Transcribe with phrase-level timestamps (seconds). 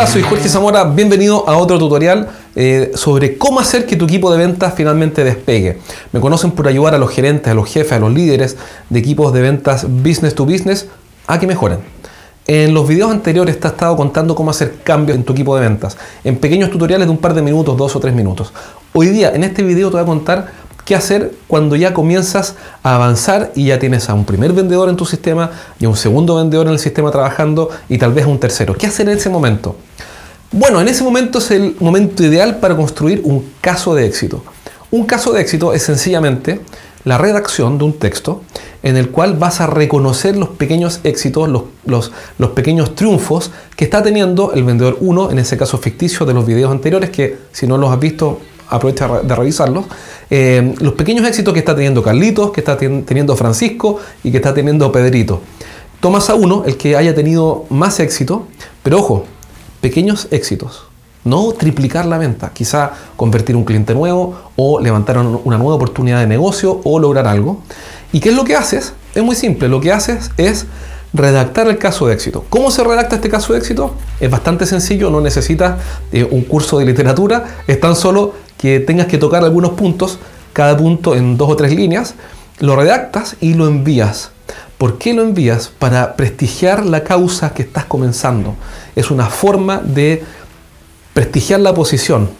[0.00, 4.32] Hola, soy Jorge Zamora, bienvenido a otro tutorial eh, sobre cómo hacer que tu equipo
[4.32, 5.76] de ventas finalmente despegue.
[6.12, 8.56] Me conocen por ayudar a los gerentes, a los jefes, a los líderes
[8.88, 10.86] de equipos de ventas business to business
[11.26, 11.80] a que mejoren.
[12.46, 15.68] En los videos anteriores te he estado contando cómo hacer cambios en tu equipo de
[15.68, 18.54] ventas, en pequeños tutoriales de un par de minutos, dos o tres minutos.
[18.94, 20.50] Hoy día, en este video te voy a contar
[20.86, 24.96] qué hacer cuando ya comienzas a avanzar y ya tienes a un primer vendedor en
[24.96, 28.28] tu sistema y a un segundo vendedor en el sistema trabajando y tal vez a
[28.28, 28.74] un tercero.
[28.74, 29.76] ¿Qué hacer en ese momento?
[30.52, 34.42] Bueno, en ese momento es el momento ideal para construir un caso de éxito.
[34.90, 36.60] Un caso de éxito es sencillamente
[37.04, 38.42] la redacción de un texto
[38.82, 42.10] en el cual vas a reconocer los pequeños éxitos, los,
[42.50, 46.72] pequeños triunfos que está teniendo el vendedor 1, en ese caso ficticio de los videos
[46.72, 49.84] anteriores, que si no los has visto, aprovecha de revisarlos.
[50.30, 54.52] Eh, los pequeños éxitos que está teniendo Carlitos, que está teniendo Francisco y que está
[54.52, 55.42] teniendo Pedrito.
[56.00, 58.48] Tomas a uno, el que haya tenido más éxito,
[58.82, 59.26] pero ojo,
[59.80, 60.84] pequeños éxitos.
[61.24, 66.26] No triplicar la venta, quizá convertir un cliente nuevo o levantar una nueva oportunidad de
[66.26, 67.60] negocio o lograr algo.
[68.12, 68.94] ¿Y qué es lo que haces?
[69.14, 70.66] Es muy simple, lo que haces es
[71.12, 72.44] redactar el caso de éxito.
[72.48, 73.94] ¿Cómo se redacta este caso de éxito?
[74.20, 75.78] Es bastante sencillo, no necesitas
[76.12, 80.18] eh, un curso de literatura, es tan solo que tengas que tocar algunos puntos,
[80.52, 82.14] cada punto en dos o tres líneas,
[82.60, 84.30] lo redactas y lo envías.
[84.80, 85.68] ¿Por qué lo envías?
[85.68, 88.54] Para prestigiar la causa que estás comenzando.
[88.96, 90.22] Es una forma de
[91.12, 92.30] prestigiar la posición.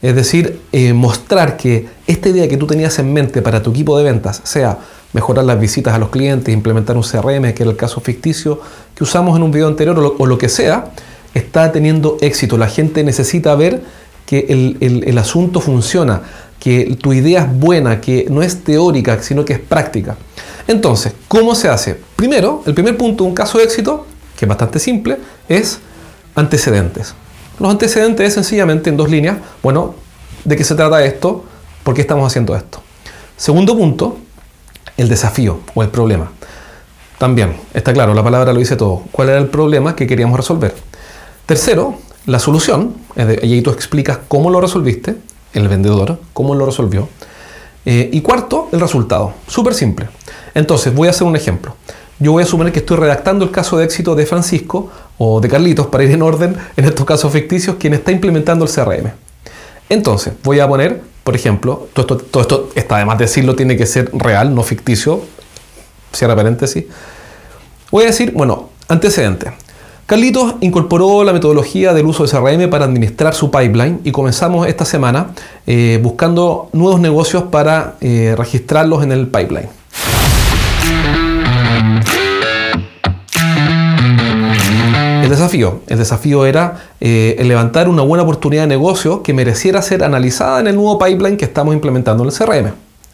[0.00, 3.98] Es decir, eh, mostrar que esta idea que tú tenías en mente para tu equipo
[3.98, 4.78] de ventas, sea
[5.12, 8.62] mejorar las visitas a los clientes, implementar un CRM, que era el caso ficticio
[8.94, 10.92] que usamos en un video anterior, o lo, que sea,
[11.34, 12.56] está teniendo éxito.
[12.56, 13.82] La gente necesita ver
[14.24, 16.22] que el, el asunto funciona,
[16.58, 20.16] que tu idea es buena, que no es teórica, sino que es práctica.
[20.70, 22.00] Entonces, ¿cómo se hace?
[22.14, 24.06] Primero, el primer punto, un caso de éxito,
[24.38, 25.18] que es bastante simple,
[25.48, 25.80] es
[26.36, 27.12] antecedentes.
[27.58, 29.96] Los antecedentes es sencillamente en dos líneas, bueno,
[30.44, 31.44] ¿de qué se trata esto?
[31.82, 32.80] ¿Por qué estamos haciendo esto?
[33.36, 34.18] Segundo punto,
[34.96, 36.30] el desafío o el problema.
[37.18, 39.02] También, está claro, la palabra lo dice todo.
[39.10, 40.72] ¿Cuál era el problema que queríamos resolver?
[41.46, 45.16] Tercero, la solución, y ahí tú explicas cómo lo resolviste,
[45.52, 47.08] el vendedor, cómo lo resolvió.
[47.84, 49.32] Eh, y cuarto, el resultado.
[49.48, 50.08] Súper simple.
[50.54, 51.74] Entonces, voy a hacer un ejemplo.
[52.18, 55.48] Yo voy a suponer que estoy redactando el caso de éxito de Francisco o de
[55.48, 59.10] Carlitos, para ir en orden, en estos casos ficticios, quien está implementando el CRM.
[59.88, 64.10] Entonces, voy a poner, por ejemplo, todo esto, está además de decirlo, tiene que ser
[64.12, 65.22] real, no ficticio.
[66.12, 66.84] Cierra paréntesis.
[67.90, 69.52] Voy a decir, bueno, antecedente.
[70.06, 74.84] Carlitos incorporó la metodología del uso de CRM para administrar su pipeline y comenzamos esta
[74.84, 75.30] semana
[75.66, 79.79] eh, buscando nuevos negocios para eh, registrarlos en el pipeline.
[85.22, 90.02] El desafío, el desafío era eh, levantar una buena oportunidad de negocio que mereciera ser
[90.02, 92.72] analizada en el nuevo pipeline que estamos implementando en el CRM.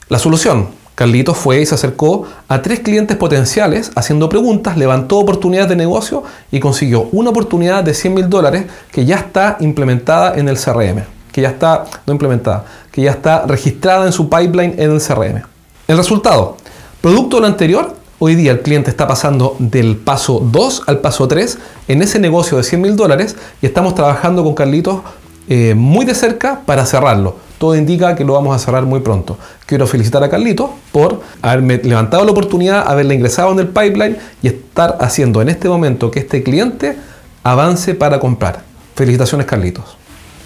[0.09, 5.69] La solución, Carlitos fue y se acercó a tres clientes potenciales haciendo preguntas, levantó oportunidades
[5.69, 10.49] de negocio y consiguió una oportunidad de 100 mil dólares que ya está implementada en
[10.49, 14.91] el CRM, que ya está, no implementada, que ya está registrada en su pipeline en
[14.91, 15.43] el CRM.
[15.87, 16.57] El resultado,
[17.03, 21.29] producto de lo anterior, hoy día el cliente está pasando del paso 2 al paso
[21.29, 25.01] 3 en ese negocio de 100 mil dólares y estamos trabajando con Carlitos
[25.49, 29.39] eh, muy de cerca para cerrarlo todo indica que lo vamos a cerrar muy pronto.
[29.65, 34.49] Quiero felicitar a Carlito por haberme levantado la oportunidad, haberle ingresado en el pipeline y
[34.49, 36.97] estar haciendo en este momento que este cliente
[37.43, 38.63] avance para comprar.
[38.95, 39.97] Felicitaciones Carlitos.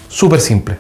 [0.08, 0.76] Súper simple.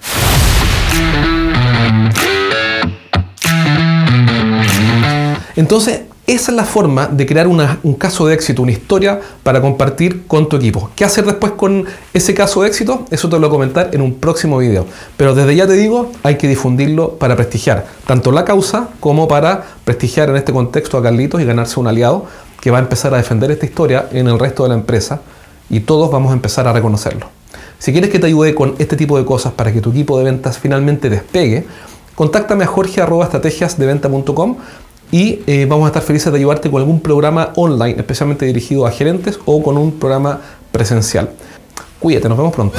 [5.56, 6.02] Entonces,
[6.32, 10.48] esa es la forma de crear un caso de éxito, una historia para compartir con
[10.48, 10.90] tu equipo.
[10.94, 13.04] ¿Qué hacer después con ese caso de éxito?
[13.10, 14.86] Eso te lo voy a comentar en un próximo video.
[15.16, 19.64] Pero desde ya te digo, hay que difundirlo para prestigiar tanto la causa como para
[19.84, 22.26] prestigiar en este contexto a Carlitos y ganarse un aliado
[22.60, 25.22] que va a empezar a defender esta historia en el resto de la empresa
[25.68, 27.26] y todos vamos a empezar a reconocerlo.
[27.78, 30.24] Si quieres que te ayude con este tipo de cosas para que tu equipo de
[30.24, 31.66] ventas finalmente despegue,
[32.14, 34.56] contáctame a jorge.estrategiasdeventa.com
[35.10, 38.90] y eh, vamos a estar felices de ayudarte con algún programa online, especialmente dirigido a
[38.90, 40.40] gerentes o con un programa
[40.72, 41.30] presencial.
[41.98, 42.78] Cuídate, nos vemos pronto.